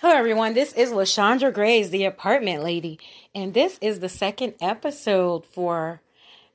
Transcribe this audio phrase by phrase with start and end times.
[0.00, 0.54] Hello, everyone.
[0.54, 3.00] This is LaShondra Graves, the apartment lady,
[3.34, 6.02] and this is the second episode for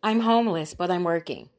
[0.01, 1.49] I'm homeless, but I'm working.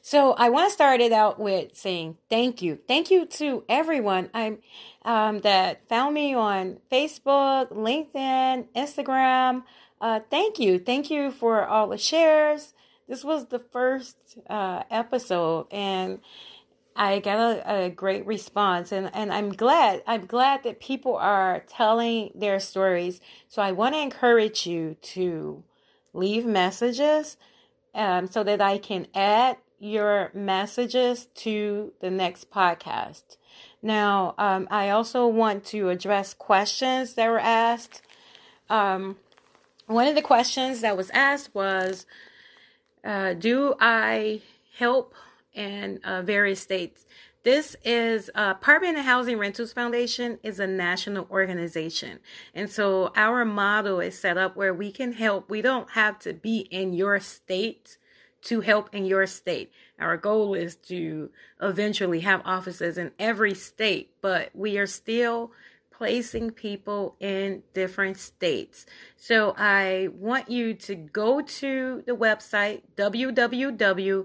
[0.00, 2.78] So I want to start it out with saying thank you.
[2.86, 4.58] Thank you to everyone I'm,
[5.04, 9.64] um, that found me on Facebook, LinkedIn, Instagram.
[10.00, 10.78] Uh, thank you.
[10.78, 12.74] Thank you for all the shares.
[13.08, 14.16] This was the first
[14.48, 16.20] uh, episode, and
[16.96, 20.02] I got a, a, great response and, and I'm glad.
[20.06, 23.20] I'm glad that people are telling their stories.
[23.48, 25.64] So I want to encourage you to
[26.12, 27.36] leave messages
[27.94, 33.36] um, so that I can add your messages to the next podcast.
[33.82, 38.02] Now, um, I also want to address questions that were asked.
[38.70, 39.16] Um,
[39.86, 42.06] one of the questions that was asked was
[43.04, 44.40] uh, Do I
[44.78, 45.14] help
[45.54, 47.06] in uh, various states.
[47.44, 52.20] This is uh, Apartment and Housing Rentals Foundation is a national organization.
[52.54, 55.50] And so our model is set up where we can help.
[55.50, 57.98] We don't have to be in your state
[58.44, 59.70] to help in your state.
[59.98, 65.52] Our goal is to eventually have offices in every state, but we are still
[65.90, 68.86] placing people in different states.
[69.16, 74.24] So I want you to go to the website www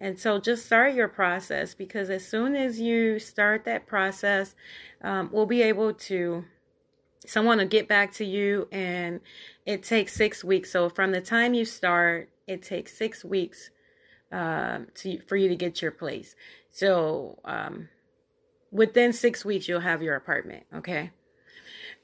[0.00, 4.54] And so just start your process because as soon as you start that process,
[5.02, 6.44] um, we'll be able to,
[7.26, 9.20] someone will get back to you and
[9.66, 10.72] it takes six weeks.
[10.72, 13.70] So from the time you start, it takes six weeks
[14.32, 16.34] um, to, for you to get your place.
[16.70, 17.90] So um,
[18.72, 20.64] within six weeks, you'll have your apartment.
[20.74, 21.10] Okay.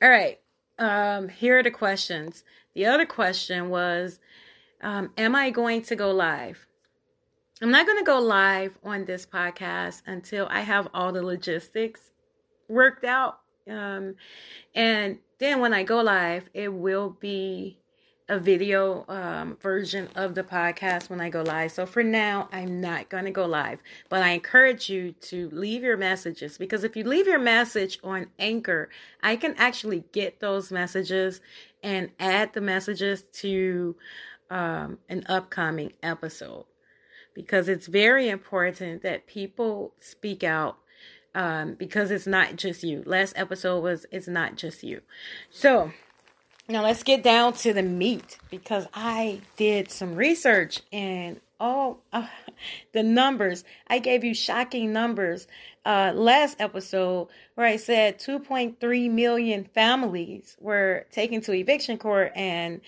[0.02, 0.38] All right.
[0.78, 2.44] Um, here are the questions.
[2.74, 4.20] The other question was,
[4.82, 6.65] um, am I going to go live?
[7.62, 12.12] I'm not going to go live on this podcast until I have all the logistics
[12.68, 13.38] worked out.
[13.66, 14.16] Um,
[14.74, 17.78] and then when I go live, it will be
[18.28, 21.72] a video um, version of the podcast when I go live.
[21.72, 23.80] So for now, I'm not going to go live,
[24.10, 28.26] but I encourage you to leave your messages because if you leave your message on
[28.38, 28.90] Anchor,
[29.22, 31.40] I can actually get those messages
[31.82, 33.96] and add the messages to
[34.50, 36.66] um, an upcoming episode
[37.36, 40.78] because it's very important that people speak out
[41.34, 43.02] um, because it's not just you.
[43.04, 45.02] Last episode was it's not just you.
[45.50, 45.92] So
[46.66, 52.26] now let's get down to the meat because I did some research and all uh,
[52.92, 53.64] the numbers.
[53.86, 55.46] I gave you shocking numbers
[55.84, 62.80] uh, last episode where I said 2.3 million families were taken to eviction court and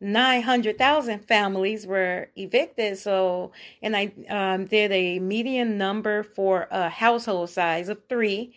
[0.00, 2.98] 900,000 families were evicted.
[2.98, 3.52] So,
[3.82, 8.52] and I um, did a median number for a household size of three,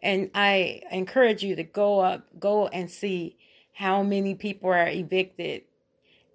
[0.05, 3.37] And I encourage you to go up, go and see
[3.73, 5.63] how many people are evicted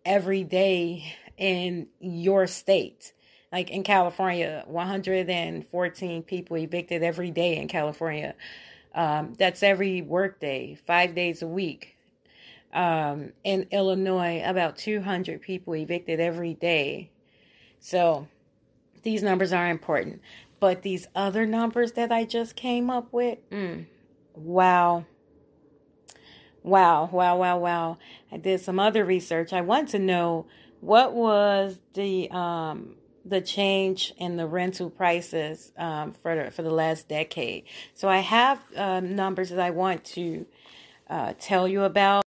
[0.06, 3.12] every day in your state.
[3.52, 8.36] Like in California, 114 people evicted every day in California.
[8.96, 11.97] Um, that's every workday, five days a week
[12.74, 17.10] um, in Illinois, about 200 people evicted every day.
[17.80, 18.28] So
[19.04, 20.22] these numbers are important.
[20.60, 23.86] But these other numbers that I just came up with, mm,
[24.36, 25.06] wow.
[26.64, 27.98] Wow, wow, wow, wow.
[28.32, 29.54] I did some other research.
[29.54, 30.48] I want to know
[30.82, 36.72] what was the um the change in the rental prices um, for the, for the
[36.72, 37.66] last decade.
[37.94, 40.46] So I have um, numbers that I want to
[41.10, 42.27] uh, tell you about.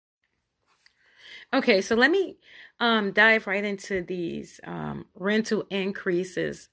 [1.54, 2.38] Okay, so let me
[2.80, 6.70] um, dive right into these um, rental increases.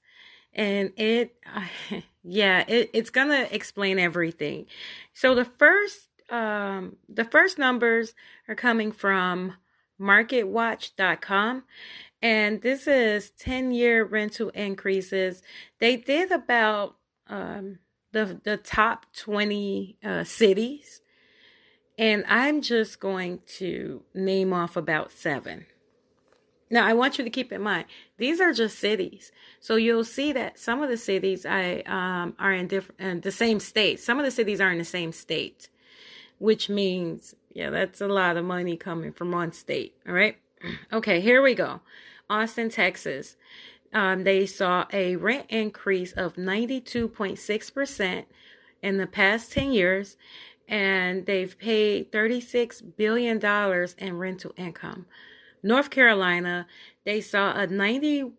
[0.53, 4.67] And it, uh, yeah, it, it's gonna explain everything.
[5.13, 8.13] So the first, um, the first numbers
[8.47, 9.55] are coming from
[9.99, 11.63] marketwatch.com.
[12.21, 15.41] And this is 10 year rental increases.
[15.79, 16.95] They did about
[17.27, 17.79] um,
[18.11, 21.01] the, the top 20 uh, cities.
[21.97, 25.65] And I'm just going to name off about seven.
[26.69, 27.85] Now, I want you to keep in mind,
[28.17, 29.31] these are just cities.
[29.59, 33.31] So you'll see that some of the cities I um, are in different, in the
[33.31, 33.99] same state.
[33.99, 35.69] Some of the cities are in the same state,
[36.39, 39.95] which means, yeah, that's a lot of money coming from one state.
[40.07, 40.37] All right.
[40.91, 41.81] Okay, here we go.
[42.29, 43.35] Austin, Texas.
[43.93, 48.25] Um, they saw a rent increase of 92.6%
[48.81, 50.17] in the past 10 years,
[50.73, 53.39] and they've paid $36 billion
[53.99, 55.05] in rental income.
[55.61, 56.65] North Carolina,
[57.05, 58.31] they saw a 91%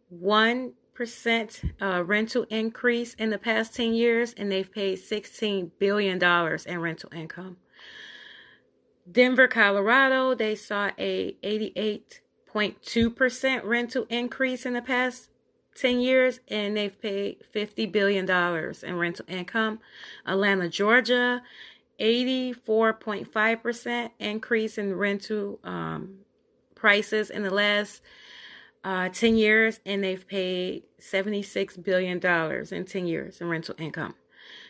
[1.80, 6.20] uh, rental increase in the past 10 years, and they've paid $16 billion
[6.66, 7.58] in rental income.
[9.10, 15.30] Denver, Colorado, they saw a 88.2% rental increase in the past
[15.74, 18.28] 10 years and they've paid $50 billion
[18.82, 19.80] in rental income.
[20.26, 21.42] Atlanta, Georgia,
[22.00, 26.18] 84.5% increase in rental um,
[26.74, 28.00] prices in the last
[28.84, 32.18] uh, 10 years, and they've paid $76 billion
[32.72, 34.14] in 10 years in rental income.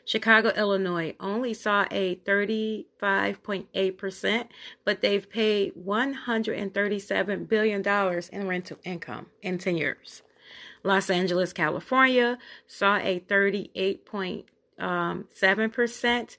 [0.05, 4.49] Chicago, Illinois only saw a 35.8%,
[4.85, 7.83] but they've paid $137 billion
[8.33, 10.23] in rental income in 10 years.
[10.83, 12.37] Los Angeles, California
[12.67, 13.21] saw a
[14.81, 16.37] 38.7%,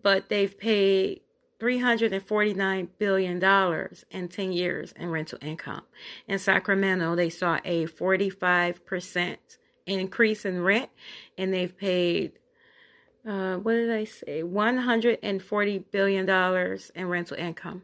[0.00, 1.20] but they've paid
[1.60, 5.82] $349 billion in 10 years in rental income.
[6.26, 9.36] In Sacramento, they saw a 45%
[9.86, 10.90] increase in rent
[11.38, 12.32] and they've paid,
[13.26, 17.82] uh, what did I say, $140 billion in rental income.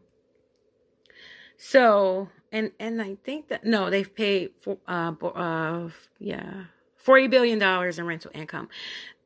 [1.57, 6.65] So, and, and I think that, no, they've paid, for, uh, uh, yeah,
[7.05, 8.69] $40 billion in rental income.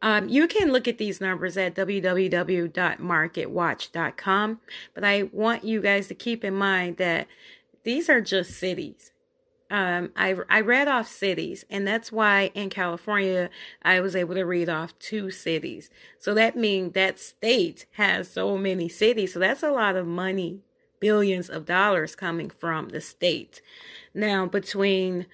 [0.03, 4.61] Um, you can look at these numbers at www.marketwatch.com,
[4.95, 7.29] but I want you guys to keep in mind that
[7.85, 9.13] these are just cities.
[9.71, 13.49] Um, I, I read off cities, and that's why in California
[13.83, 15.89] I was able to read off two cities.
[16.19, 19.33] So that means that state has so many cities.
[19.33, 20.61] So that's a lot of money,
[21.01, 23.63] billions of dollars coming from the state.
[24.13, 25.25] Now, between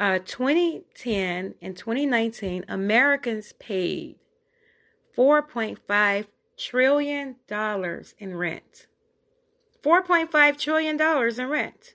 [0.00, 4.16] uh, 2010 and 2019, Americans paid
[5.14, 6.26] $4.5
[6.56, 7.36] trillion
[8.18, 8.86] in rent.
[9.84, 11.00] $4.5 trillion
[11.38, 11.94] in rent.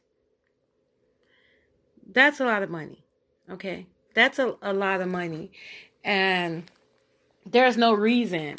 [2.07, 3.04] That's a lot of money.
[3.50, 3.88] Okay.
[4.13, 5.51] That's a, a lot of money.
[6.04, 6.69] And
[7.44, 8.58] there's no reason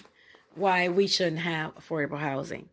[0.56, 2.68] why we shouldn't have affordable housing.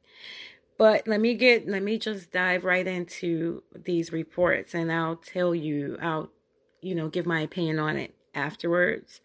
[0.79, 5.53] But let me get, let me just dive right into these reports and I'll tell
[5.53, 6.31] you, I'll
[6.83, 9.19] you know, give my opinion on it afterwards.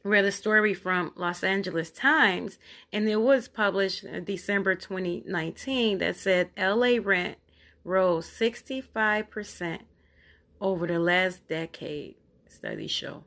[0.04, 2.58] read a story from Los Angeles Times,
[2.92, 7.38] and it was published in December 2019 that said LA rent
[7.84, 9.80] rose 65%
[10.60, 12.16] over the last decade,
[12.48, 13.24] studies show.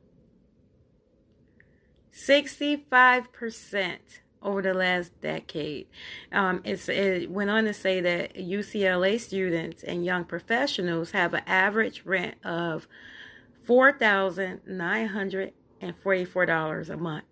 [2.12, 3.98] 65%
[4.40, 5.86] over the last decade.
[6.30, 12.02] Um, it went on to say that UCLA students and young professionals have an average
[12.04, 12.86] rent of
[13.62, 15.52] 4900
[15.84, 17.24] and $44 a month.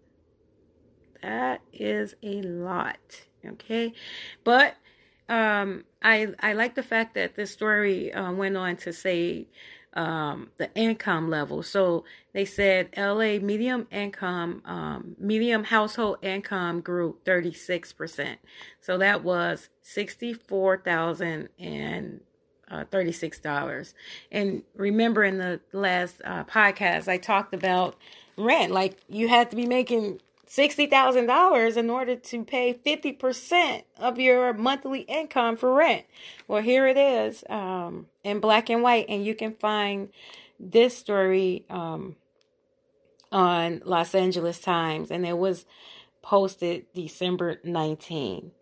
[1.23, 3.95] That is a lot, okay?
[4.45, 4.77] But
[5.29, 9.47] um, I I like the fact that this story uh, went on to say
[9.95, 11.63] um, the income level.
[11.63, 18.37] So they said LA medium income, um, medium household income grew 36%.
[18.81, 22.21] So that was 64,000 and
[22.73, 23.95] uh, $36.
[24.33, 27.97] And remember in the last uh, podcast, I talked about
[28.37, 28.73] rent.
[28.73, 35.01] Like you had to be making $60,000 in order to pay 50% of your monthly
[35.01, 36.05] income for rent.
[36.49, 40.09] Well, here it is um, in black and white, and you can find
[40.59, 42.17] this story um,
[43.31, 45.65] on Los Angeles Times, and it was
[46.21, 48.53] posted December 19.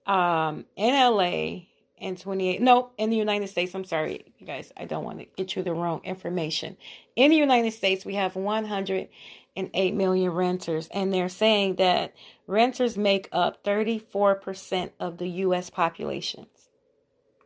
[0.06, 1.66] um, in LA
[1.99, 5.26] in 28 no in the united states i'm sorry you guys i don't want to
[5.37, 6.76] get you the wrong information.
[7.16, 12.14] In the united states we have 108 million renters and they're saying that
[12.46, 16.68] renters make up 34% of the us populations.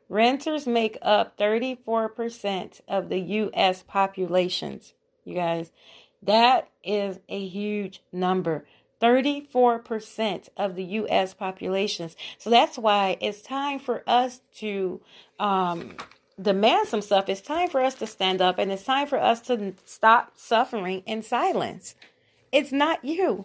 [0.09, 5.71] Renters make up 34% of the us populations you guys.
[6.23, 8.65] That is a huge number
[9.01, 11.35] 34% of the U.S.
[11.35, 12.17] populations.
[12.39, 15.01] So that's why it's time for us to
[15.39, 15.97] um,
[16.41, 17.29] demand some stuff.
[17.29, 21.03] It's time for us to stand up and it's time for us to stop suffering
[21.07, 21.95] in silence.
[22.53, 23.45] It's not you.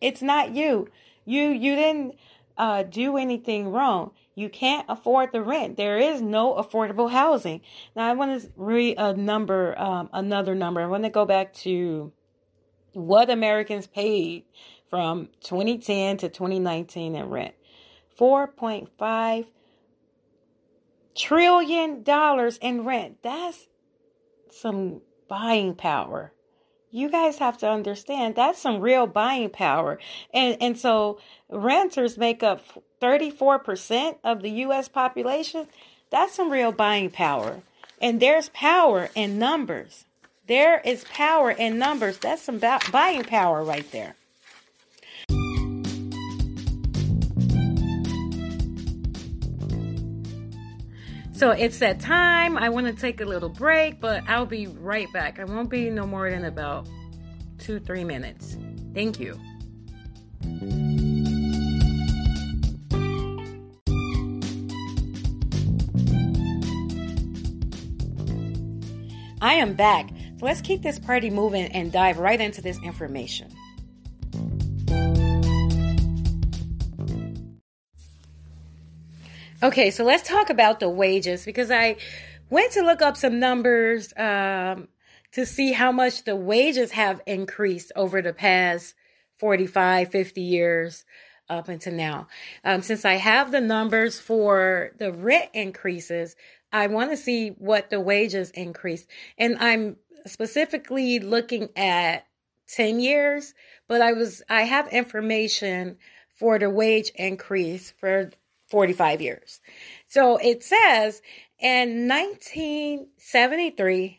[0.00, 0.88] It's not you.
[1.24, 2.16] You you didn't
[2.58, 4.10] uh, do anything wrong.
[4.34, 5.76] You can't afford the rent.
[5.76, 7.60] There is no affordable housing.
[7.94, 10.80] Now I want to read a number, um, another number.
[10.80, 12.12] I want to go back to
[12.92, 14.44] what Americans paid
[14.92, 17.54] from 2010 to 2019 in rent.
[18.20, 19.46] 4.5
[21.16, 23.22] trillion dollars in rent.
[23.22, 23.68] That's
[24.50, 26.34] some buying power.
[26.90, 29.98] You guys have to understand that's some real buying power.
[30.34, 31.18] And and so
[31.48, 32.62] renters make up
[33.00, 35.68] 34% of the US population.
[36.10, 37.62] That's some real buying power.
[37.98, 40.04] And there's power in numbers.
[40.48, 42.18] There is power in numbers.
[42.18, 44.16] That's some buying power right there.
[51.42, 52.56] So it's that time.
[52.56, 55.40] I want to take a little break, but I'll be right back.
[55.40, 56.88] I won't be no more than about
[57.58, 58.56] two, three minutes.
[58.94, 59.36] Thank you.
[69.40, 70.10] I am back.
[70.38, 73.52] So let's keep this party moving and dive right into this information.
[79.62, 81.94] Okay, so let's talk about the wages because I
[82.50, 84.88] went to look up some numbers um,
[85.30, 88.96] to see how much the wages have increased over the past
[89.36, 91.04] 45, 50 years
[91.48, 92.26] up until now.
[92.64, 96.34] Um, since I have the numbers for the rent increases,
[96.72, 99.06] I want to see what the wages increased.
[99.38, 102.26] And I'm specifically looking at
[102.66, 103.54] 10 years,
[103.86, 105.98] but I was I have information
[106.34, 108.32] for the wage increase for
[108.72, 109.60] 45 years.
[110.06, 111.20] So it says
[111.60, 114.18] in 1973,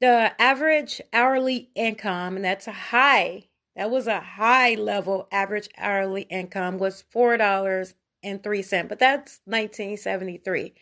[0.00, 6.22] the average hourly income, and that's a high, that was a high level average hourly
[6.22, 8.88] income, was $4.03.
[8.88, 10.72] But that's 1973.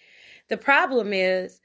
[0.48, 1.60] The problem is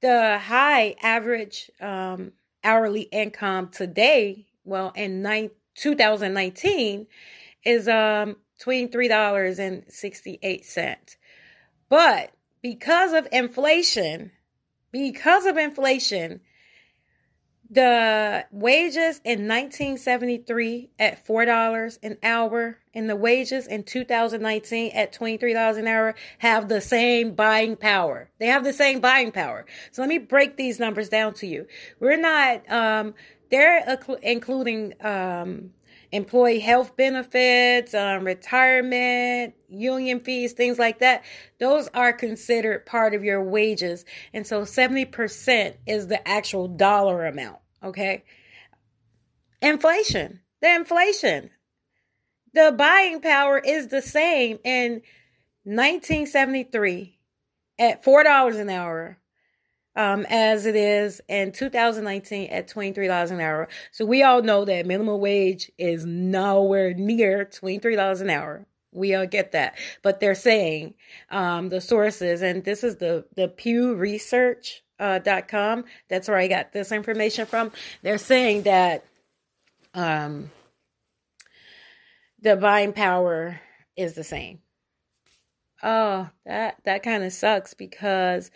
[0.00, 2.30] the high average um,
[2.62, 7.08] hourly income today, well, in 2019,
[7.64, 11.16] is um, $23.68.
[11.88, 12.32] But
[12.62, 14.32] because of inflation,
[14.90, 16.40] because of inflation,
[17.68, 25.78] the wages in 1973 at $4 an hour and the wages in 2019 at $23
[25.78, 28.30] an hour have the same buying power.
[28.38, 29.66] They have the same buying power.
[29.90, 31.66] So let me break these numbers down to you.
[31.98, 33.14] We're not, um,
[33.50, 35.70] they're including um,
[36.12, 41.24] employee health benefits, um, retirement, union fees, things like that,
[41.58, 44.04] those are considered part of your wages.
[44.32, 47.58] And so 70% is the actual dollar amount.
[47.82, 48.24] Okay.
[49.62, 51.50] Inflation, the inflation,
[52.52, 55.02] the buying power is the same in
[55.64, 57.18] 1973
[57.78, 59.18] at $4 an hour
[59.96, 63.68] um, as it is in 2019 at $23 an hour.
[63.90, 68.66] So we all know that minimum wage is nowhere near $23 an hour.
[68.92, 69.76] We all get that.
[70.02, 70.94] But they're saying
[71.30, 74.82] um, the sources, and this is the, the Pew Research.
[74.98, 75.84] Uh, dot com.
[76.08, 77.70] That's where I got this information from.
[78.00, 79.04] They're saying that
[79.92, 80.50] um,
[82.40, 83.60] the buying power
[83.94, 84.60] is the same.
[85.82, 88.50] Oh, that that kind of sucks because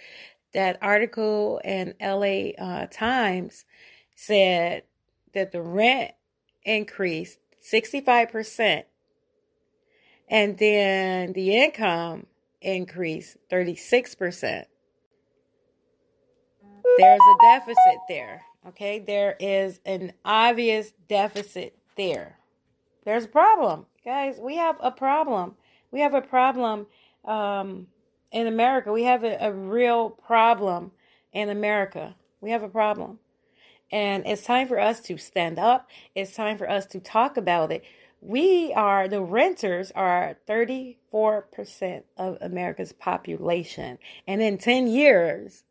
[0.52, 3.64] that article in LA uh, Times
[4.14, 4.82] said
[5.34, 6.12] that the rent
[6.64, 8.84] increased 65%
[10.28, 12.26] and then the income
[12.62, 14.64] increased 36%.
[16.98, 18.42] There's a deficit there.
[18.68, 22.38] Okay, there is an obvious deficit there.
[23.04, 24.38] There's a problem, guys.
[24.38, 25.56] We have a problem.
[25.90, 26.86] We have a problem
[27.24, 27.86] um,
[28.32, 28.92] in America.
[28.92, 30.92] We have a, a real problem
[31.32, 32.14] in America.
[32.40, 33.18] We have a problem.
[33.92, 35.88] And it's time for us to stand up.
[36.14, 37.84] It's time for us to talk about it.
[38.20, 43.98] We are, the renters are 34% of America's population.
[44.26, 45.64] And in 10 years,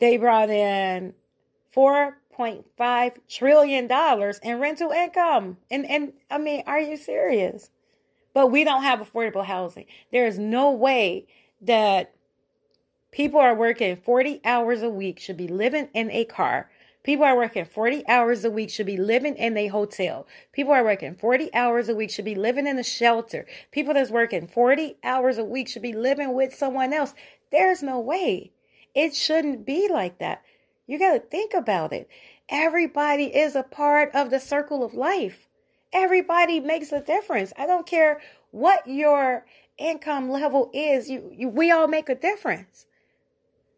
[0.00, 1.14] they brought in
[1.76, 3.88] $4.5 trillion
[4.42, 5.58] in rental income.
[5.70, 7.70] And, and I mean, are you serious?
[8.34, 9.86] But we don't have affordable housing.
[10.10, 11.26] There is no way
[11.60, 12.14] that
[13.10, 16.70] people are working 40 hours a week, should be living in a car.
[17.02, 20.26] People are working 40 hours a week, should be living in a hotel.
[20.52, 23.44] People are working 40 hours a week, should be living in a shelter.
[23.72, 27.12] People that's working 40 hours a week should be living with someone else.
[27.50, 28.52] There's no way.
[28.94, 30.42] It shouldn't be like that.
[30.86, 32.08] You got to think about it.
[32.48, 35.48] Everybody is a part of the circle of life.
[35.92, 37.52] Everybody makes a difference.
[37.56, 38.20] I don't care
[38.50, 39.44] what your
[39.78, 41.10] income level is.
[41.10, 42.86] You, you, we all make a difference.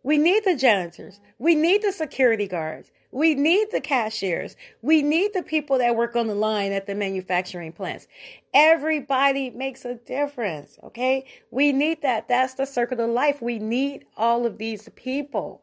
[0.02, 1.20] We need the janitors.
[1.38, 2.92] We need the security guards.
[3.10, 4.54] We need the cashiers.
[4.82, 8.06] We need the people that work on the line at the manufacturing plants.
[8.52, 10.78] Everybody makes a difference.
[10.84, 11.24] Okay.
[11.50, 12.28] We need that.
[12.28, 13.40] That's the circle of life.
[13.40, 15.62] We need all of these people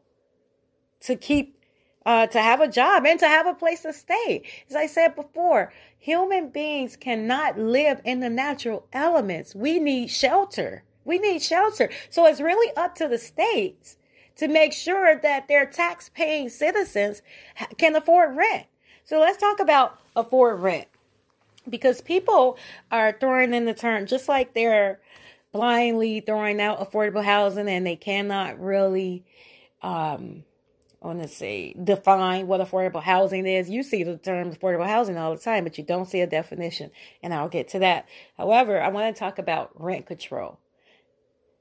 [1.02, 1.61] to keep
[2.04, 4.42] uh, to have a job and to have a place to stay.
[4.68, 9.54] As I said before, human beings cannot live in the natural elements.
[9.54, 10.84] We need shelter.
[11.04, 11.90] We need shelter.
[12.10, 13.96] So it's really up to the states
[14.36, 17.22] to make sure that their tax paying citizens
[17.78, 18.66] can afford rent.
[19.04, 20.88] So let's talk about afford rent
[21.68, 22.56] because people
[22.90, 25.00] are throwing in the term just like they're
[25.52, 29.24] blindly throwing out affordable housing and they cannot really
[29.82, 30.44] um,
[31.04, 33.68] Want to say define what affordable housing is.
[33.68, 36.92] You see the term affordable housing all the time, but you don't see a definition,
[37.22, 38.06] and I'll get to that.
[38.38, 40.60] However, I want to talk about rent control.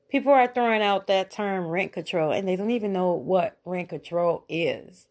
[0.10, 3.90] People are throwing out that term rent control, and they don't even know what rent
[3.90, 5.08] control is.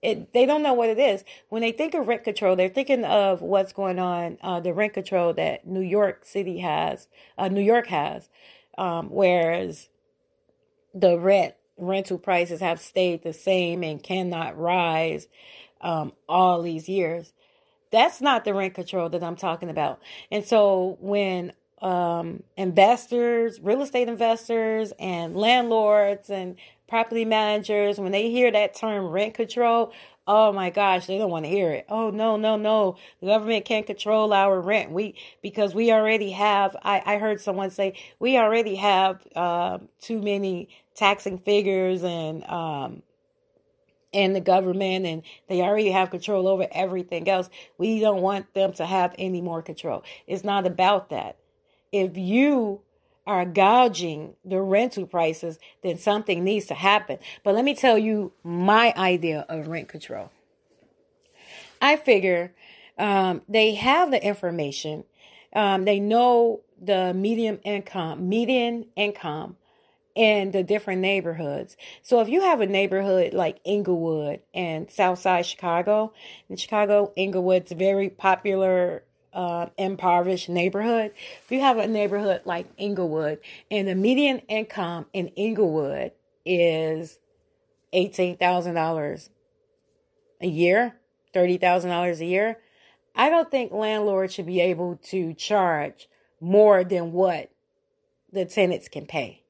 [0.00, 1.24] It, they don't know what it is.
[1.50, 4.94] When they think of rent control, they're thinking of what's going on, uh, the rent
[4.94, 8.30] control that New York City has, uh, New York has,
[8.78, 9.90] um, whereas
[10.94, 15.28] the rent rental prices have stayed the same and cannot rise
[15.80, 17.32] um, all these years.
[17.90, 20.00] That's not the rent control that I'm talking about.
[20.30, 26.56] And so when um, investors, real estate investors, and landlords and
[26.88, 29.92] property managers, when they hear that term rent control,
[30.32, 31.86] oh my gosh, they don't want to hear it.
[31.88, 32.96] Oh no, no, no.
[33.20, 34.92] The government can't control our rent.
[34.92, 40.22] We because we already have I, I heard someone say we already have uh, too
[40.22, 43.02] many taxing figures and um
[44.14, 47.50] and the government and they already have control over everything else.
[47.76, 50.04] We don't want them to have any more control.
[50.28, 51.38] It's not about that.
[51.90, 52.82] If you
[53.30, 57.16] are gouging the rental prices, then something needs to happen.
[57.44, 60.32] But let me tell you my idea of rent control.
[61.80, 62.52] I figure
[62.98, 65.04] um, they have the information.
[65.54, 69.56] Um, they know the medium income, median income
[70.16, 71.76] in the different neighborhoods.
[72.02, 76.12] So if you have a neighborhood like Englewood and Southside Chicago,
[76.48, 81.12] in Chicago, Englewood's a very popular uh, impoverished neighborhood.
[81.44, 83.38] If you have a neighborhood like Englewood,
[83.70, 86.12] and the median income in Englewood
[86.44, 87.18] is
[87.94, 89.28] $18,000
[90.40, 90.96] a year,
[91.34, 92.58] $30,000 a year,
[93.14, 96.08] I don't think landlords should be able to charge
[96.40, 97.50] more than what
[98.32, 99.42] the tenants can pay.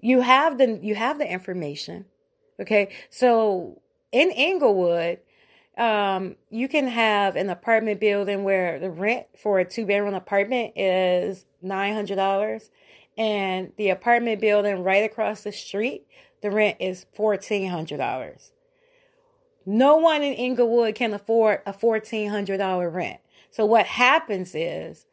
[0.00, 2.04] You have the you have the information.
[2.60, 2.90] Okay?
[3.10, 3.80] So
[4.12, 5.20] in Englewood,
[5.76, 10.72] um, you can have an apartment building where the rent for a two bedroom apartment
[10.76, 12.68] is $900
[13.16, 16.06] and the apartment building right across the street,
[16.42, 18.50] the rent is $1,400.
[19.66, 23.20] No one in englewood can afford a $1,400 rent.
[23.50, 25.06] So what happens is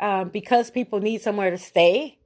[0.00, 2.18] um, because people need somewhere to stay,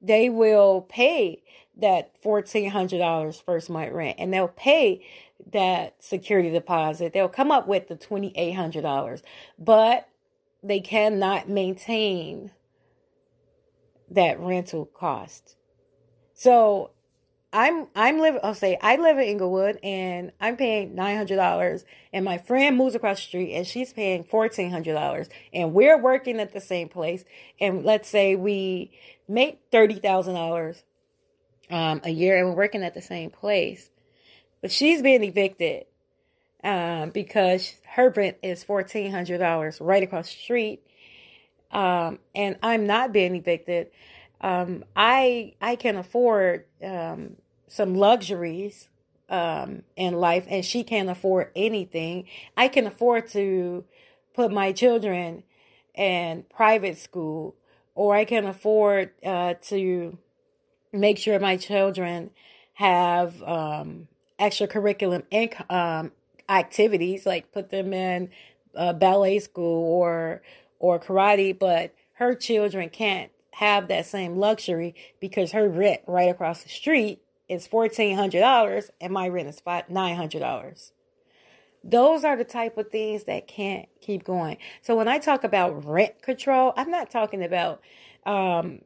[0.00, 1.42] they will pay
[1.76, 5.04] that $1,400 first month rent and they'll pay
[5.52, 7.12] that security deposit.
[7.12, 9.22] They'll come up with the $2,800,
[9.58, 10.08] but
[10.62, 12.50] they cannot maintain
[14.10, 15.56] that rental cost.
[16.34, 16.90] So
[17.52, 21.84] I'm I'm living I'll say I live in Englewood and I'm paying nine hundred dollars
[22.12, 25.98] and my friend moves across the street and she's paying fourteen hundred dollars and we're
[25.98, 27.24] working at the same place
[27.60, 28.90] and let's say we
[29.28, 30.82] make thirty thousand dollars
[31.70, 33.90] um a year and we're working at the same place.
[34.62, 35.86] But she's being evicted
[36.64, 40.82] um because her rent is fourteen hundred dollars right across the street.
[41.72, 43.88] Um and I'm not being evicted
[44.40, 47.36] um, I I can afford um,
[47.68, 48.88] some luxuries
[49.28, 52.26] um, in life, and she can't afford anything.
[52.56, 53.84] I can afford to
[54.34, 55.42] put my children
[55.94, 57.56] in private school,
[57.94, 60.18] or I can afford uh, to
[61.00, 62.30] make sure my children
[62.74, 66.12] have um, extracurricular inc- um,
[66.48, 68.30] activities, like put them in
[68.74, 70.42] uh, ballet school or
[70.78, 71.58] or karate.
[71.58, 77.22] But her children can't have that same luxury because her rent right across the street
[77.48, 80.90] is $1,400 and my rent is $900.
[81.82, 84.58] Those are the type of things that can't keep going.
[84.82, 87.80] So when I talk about rent control, I'm not talking about
[88.26, 88.80] um,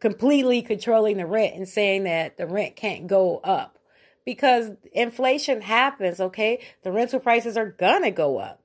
[0.00, 3.78] completely controlling the rent and saying that the rent can't go up
[4.24, 6.60] because inflation happens, okay?
[6.82, 8.60] The rental prices are gonna go up,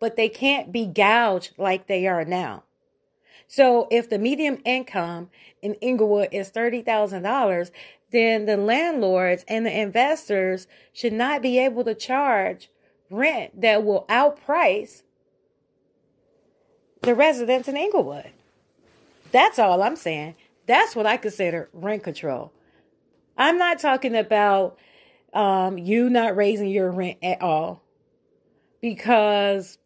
[0.00, 2.64] but they can't be gouged like they are now.
[3.46, 5.28] So if the medium income
[5.60, 7.70] in Englewood is $30,000,
[8.10, 12.70] then the landlords and the investors should not be able to charge
[13.10, 15.02] rent that will outprice
[17.02, 18.30] the residents in Englewood.
[19.32, 20.34] That's all I'm saying.
[20.66, 22.52] That's what I consider rent control.
[23.36, 24.78] I'm not talking about
[25.32, 27.82] um, you not raising your rent at all
[28.80, 29.78] because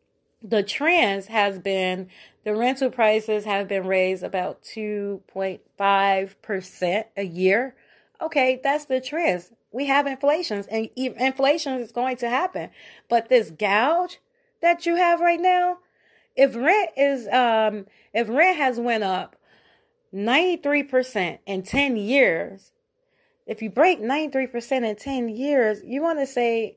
[0.43, 2.09] the trends has been
[2.45, 7.75] the rental prices have been raised about 2.5% a year.
[8.21, 9.51] Okay, that's the trends.
[9.73, 12.71] We have inflations and inflation is going to happen.
[13.09, 14.19] But this gouge
[14.62, 15.79] that you have right now,
[16.37, 19.37] if rent is um if rent has went up
[20.14, 22.73] 93% in 10 years,
[23.47, 26.77] if you break 93% in 10 years, you want to say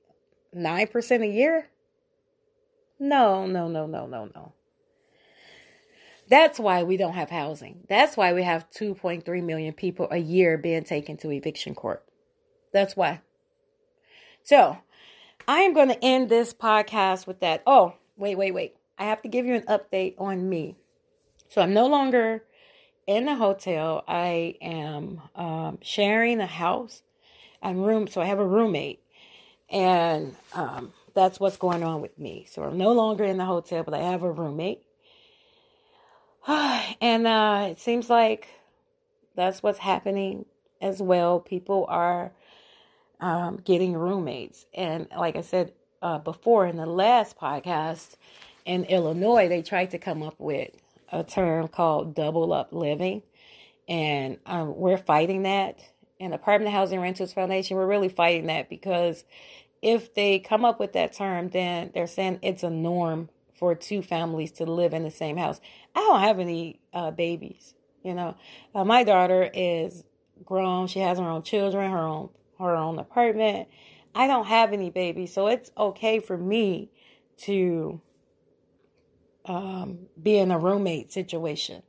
[0.55, 1.69] 9% a year?
[2.99, 4.53] No, no, no, no, no, no.
[6.29, 7.85] That's why we don't have housing.
[7.89, 12.05] That's why we have 2.3 million people a year being taken to eviction court.
[12.71, 13.21] That's why.
[14.43, 14.77] So,
[15.47, 17.63] I am going to end this podcast with that.
[17.65, 18.75] Oh, wait, wait, wait.
[18.99, 20.75] I have to give you an update on me.
[21.47, 22.43] So, I'm no longer
[23.09, 24.03] in the hotel.
[24.07, 27.01] I am um, sharing a house
[27.59, 28.07] and room.
[28.07, 29.01] So, I have a roommate.
[29.67, 32.45] And um, that's what's going on with me.
[32.47, 34.83] So, I'm no longer in the hotel, but I have a roommate.
[36.47, 38.47] and uh, it seems like
[39.35, 40.45] that's what's happening
[40.79, 41.39] as well.
[41.39, 42.31] People are
[43.19, 44.67] um, getting roommates.
[44.71, 48.17] And like I said uh, before in the last podcast,
[48.65, 50.69] in Illinois, they tried to come up with
[51.11, 53.23] a term called double up living.
[53.87, 55.79] And um, we're fighting that.
[56.19, 59.23] And Apartment Housing Rentals Foundation, we're really fighting that because
[59.81, 64.01] if they come up with that term, then they're saying it's a norm for two
[64.01, 65.59] families to live in the same house.
[65.95, 67.73] I don't have any uh, babies.
[68.03, 68.35] You know,
[68.73, 70.03] uh, my daughter is
[70.45, 70.87] grown.
[70.87, 73.67] She has her own children, her own her own apartment.
[74.13, 76.89] I don't have any babies, so it's okay for me
[77.43, 78.01] to
[79.49, 81.81] um, be in a roommate situation.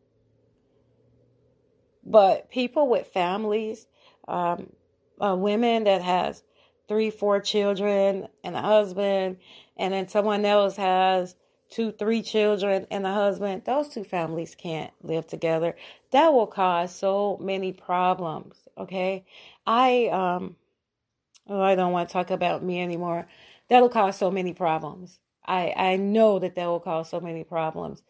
[2.03, 3.87] But people with families,
[4.27, 4.73] um,
[5.21, 6.43] uh, women that has
[6.89, 9.37] three, four children and a husband,
[9.77, 11.37] and then someone else has
[11.69, 15.77] two, three children and a husband, those two families can't live together.
[16.13, 18.57] That will cause so many problems.
[18.79, 19.27] Okay.
[19.67, 20.57] I, um,
[21.47, 23.29] oh, I don't want to talk about me anymore.
[23.69, 25.21] That'll cause so many problems.
[25.51, 28.05] I, I know that that will cause so many problems.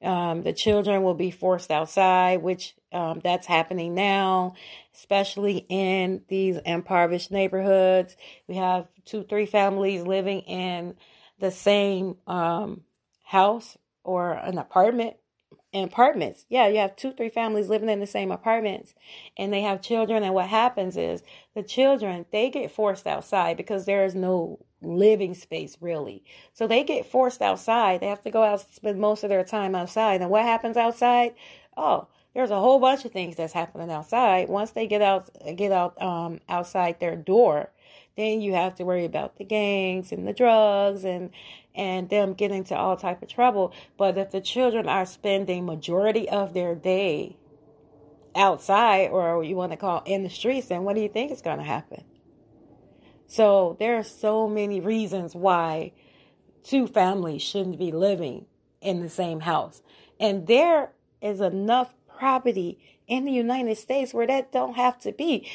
[0.00, 4.54] Um, the children will be forced outside, which um, that's happening now,
[4.94, 8.16] especially in these impoverished neighborhoods.
[8.46, 10.94] We have two, three families living in
[11.40, 12.82] the same um,
[13.24, 15.16] house or an apartment
[15.72, 16.46] in apartments.
[16.48, 18.94] Yeah, you have two, three families living in the same apartments
[19.36, 20.22] and they have children.
[20.22, 25.34] And what happens is the children, they get forced outside because there is no living
[25.34, 26.22] space really.
[26.52, 28.00] So they get forced outside.
[28.00, 30.20] They have to go out spend most of their time outside.
[30.20, 31.34] And what happens outside?
[31.76, 34.48] Oh, there's a whole bunch of things that's happening outside.
[34.48, 37.70] Once they get out get out um outside their door,
[38.16, 41.30] then you have to worry about the gangs and the drugs and
[41.74, 43.72] and them getting into all type of trouble.
[43.96, 47.36] But if the children are spending majority of their day
[48.34, 51.42] outside or you want to call in the streets, then what do you think is
[51.42, 52.04] going to happen?
[53.26, 55.92] So there are so many reasons why
[56.62, 58.46] two families shouldn't be living
[58.80, 59.82] in the same house.
[60.20, 65.48] And there is enough property in the United States where that don't have to be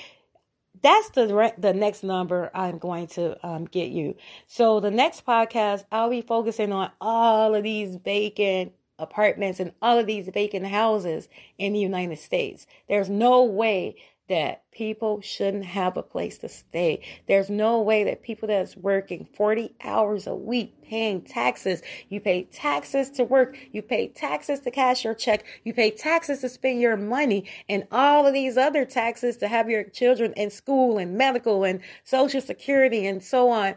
[0.82, 4.16] that's the the next number I'm going to um, get you.
[4.48, 9.98] So the next podcast, I'll be focusing on all of these vacant apartments and all
[9.98, 11.28] of these vacant houses
[11.58, 12.68] in the United States.
[12.88, 13.96] There's no way
[14.30, 17.02] that people shouldn't have a place to stay.
[17.28, 22.44] There's no way that people that's working 40 hours a week paying taxes, you pay
[22.44, 26.80] taxes to work, you pay taxes to cash your check, you pay taxes to spend
[26.80, 31.18] your money, and all of these other taxes to have your children in school and
[31.18, 33.76] medical and social security and so on.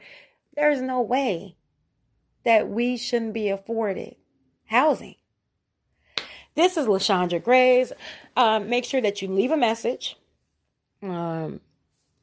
[0.55, 1.57] There's no way
[2.45, 4.17] that we shouldn't be afforded
[4.67, 5.17] housing.
[6.55, 7.93] This is LaShondra Graves.
[8.37, 10.17] Um, make sure that you leave a message
[11.03, 11.61] um,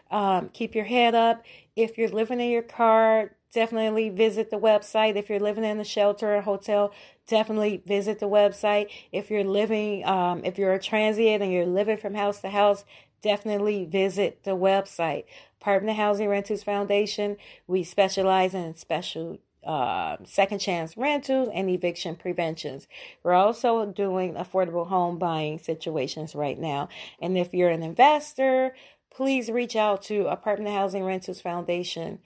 [0.09, 1.45] Um, keep your head up.
[1.75, 5.17] If you're living in your car, definitely visit the website.
[5.17, 6.91] If you're living in a shelter or hotel,
[7.27, 8.87] definitely visit the website.
[9.11, 12.83] If you're living, um, if you're a transient and you're living from house to house,
[13.21, 15.25] definitely visit the website.
[15.61, 17.37] Apartment Housing Rentals Foundation.
[17.67, 22.87] We specialize in special uh, second chance rentals and eviction preventions.
[23.23, 26.89] We're also doing affordable home buying situations right now.
[27.21, 28.75] And if you're an investor,
[29.13, 32.19] please reach out to Apartment Housing Rentals Foundation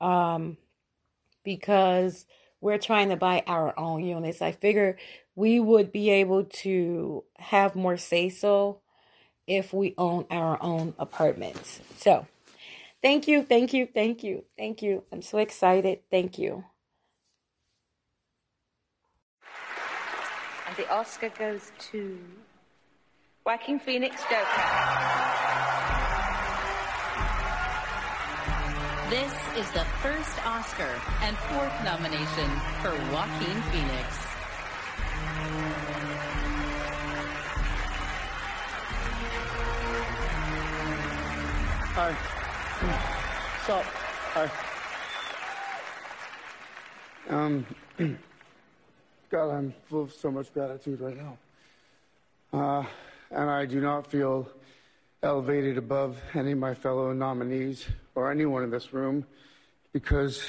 [0.00, 0.56] um,
[1.44, 2.26] because
[2.60, 4.42] we're trying to buy our own units.
[4.42, 4.96] I figure
[5.34, 8.80] we would be able to have more say so
[9.46, 11.80] if we own our own apartments.
[11.96, 12.26] So,
[13.00, 15.04] thank you, thank you, thank you, thank you.
[15.12, 16.00] I'm so excited.
[16.10, 16.64] Thank you.
[20.78, 22.16] The Oscar goes to
[23.44, 24.62] Joaquin Phoenix Joker.
[29.10, 32.48] This is the first Oscar and fourth nomination
[32.80, 34.06] for Joaquin Phoenix.
[41.96, 42.14] Hi.
[43.64, 43.84] Stop.
[44.34, 44.50] Hi.
[47.28, 47.66] Um.
[49.30, 51.38] God, I'm full of so much gratitude right now.
[52.50, 52.84] Uh,
[53.30, 54.48] and I do not feel
[55.22, 59.26] elevated above any of my fellow nominees or anyone in this room
[59.92, 60.48] because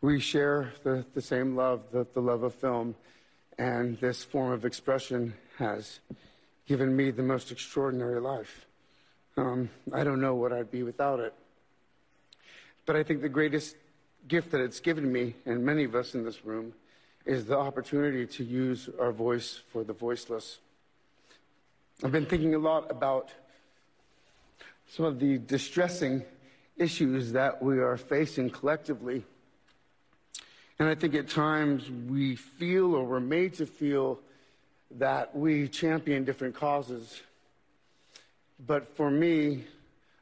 [0.00, 2.94] We share the, the same love, the, the love of film,
[3.58, 5.98] and this form of expression has
[6.66, 8.66] given me the most extraordinary life.
[9.36, 11.34] Um, I don't know what I'd be without it.
[12.86, 13.74] But I think the greatest
[14.28, 16.74] gift that it's given me, and many of us in this room,
[17.26, 20.58] is the opportunity to use our voice for the voiceless.
[22.02, 23.30] I've been thinking a lot about
[24.88, 26.22] some of the distressing
[26.76, 29.24] issues that we are facing collectively.
[30.78, 34.20] And I think at times we feel or we're made to feel
[34.92, 37.20] that we champion different causes.
[38.64, 39.64] But for me,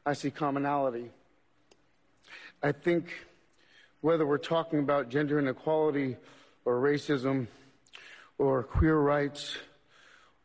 [0.05, 1.11] I see commonality.
[2.61, 3.13] I think
[4.01, 6.17] whether we're talking about gender inequality
[6.67, 7.47] or racism
[8.37, 9.57] or queer rights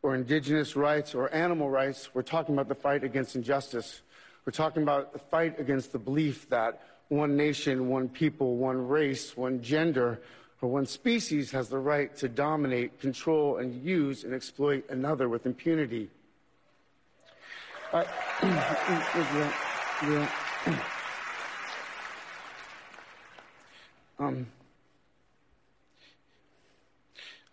[0.01, 4.01] or indigenous rights or animal rights, we're talking about the fight against injustice.
[4.45, 9.35] We're talking about the fight against the belief that one nation, one people, one race,
[9.35, 10.21] one gender,
[10.61, 15.45] or one species has the right to dominate, control, and use and exploit another with
[15.45, 16.09] impunity.
[17.91, 18.05] I,
[18.41, 19.53] yeah,
[20.67, 20.79] yeah.
[24.19, 24.47] Um,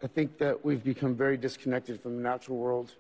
[0.03, 2.95] I think that we've become very disconnected from the natural world,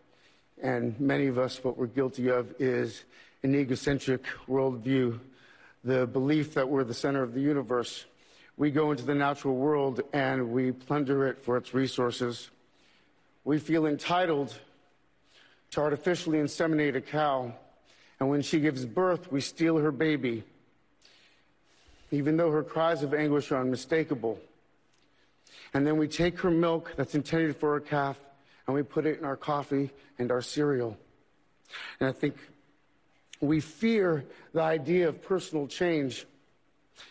[0.62, 3.04] and many of us, what we're guilty of is
[3.42, 5.18] an egocentric worldview,
[5.82, 8.04] the belief that we're the center of the universe.
[8.58, 12.50] We go into the natural world and we plunder it for its resources.
[13.44, 14.54] We feel entitled
[15.70, 17.54] to artificially inseminate a cow,
[18.18, 20.44] and when she gives birth, we steal her baby,
[22.10, 24.38] even though her cries of anguish are unmistakable.
[25.74, 28.18] And then we take her milk that's intended for a calf
[28.66, 30.96] and we put it in our coffee and our cereal.
[31.98, 32.36] And I think
[33.40, 36.26] we fear the idea of personal change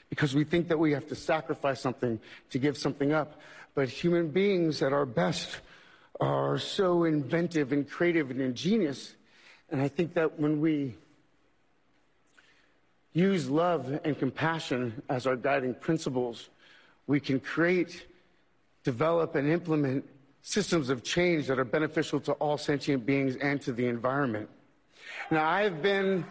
[0.09, 2.19] because we think that we have to sacrifice something
[2.51, 3.39] to give something up.
[3.75, 5.59] But human beings at our best
[6.19, 9.15] are so inventive and creative and ingenious.
[9.71, 10.95] And I think that when we
[13.13, 16.49] use love and compassion as our guiding principles,
[17.07, 18.05] we can create,
[18.93, 20.03] develop, and implement
[20.41, 24.49] systems of change that are beneficial to all sentient beings and to the environment.
[25.29, 26.25] Now, I've been,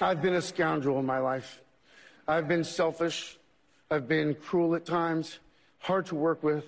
[0.00, 1.60] I've been a scoundrel in my life.
[2.28, 3.38] I've been selfish.
[3.90, 5.40] I've been cruel at times,
[5.80, 6.64] hard to work with,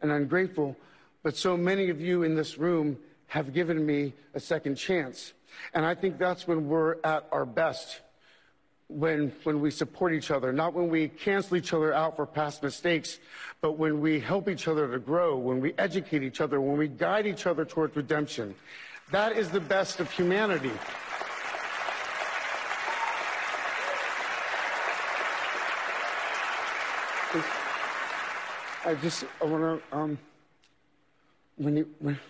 [0.00, 0.76] and ungrateful.
[1.24, 5.32] But so many of you in this room have given me a second chance.
[5.74, 8.00] And I think that's when we're at our best
[8.94, 12.62] when, when we support each other, not when we cancel each other out for past
[12.62, 13.18] mistakes,
[13.60, 16.86] but when we help each other to grow, when we educate each other, when we
[16.86, 18.54] guide each other towards redemption.
[19.10, 20.70] That is the best of humanity.
[28.86, 30.18] I just I want to um,
[31.56, 32.20] when he when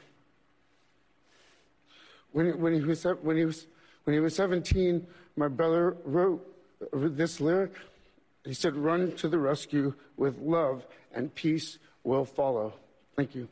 [2.33, 3.67] when when he was when he was
[4.05, 5.05] when he was 17
[5.37, 6.54] my brother wrote
[6.93, 7.73] this lyric.
[8.45, 12.75] He said, Run to the rescue with love, and peace will follow.
[13.17, 13.49] Thank you.